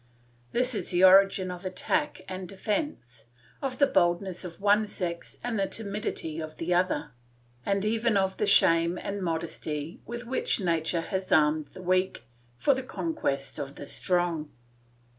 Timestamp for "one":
4.59-4.87